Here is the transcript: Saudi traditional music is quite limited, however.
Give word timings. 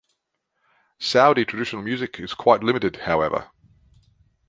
Saudi 0.99 1.45
traditional 1.45 1.83
music 1.83 2.19
is 2.19 2.33
quite 2.33 2.63
limited, 2.63 2.95
however. 2.95 3.51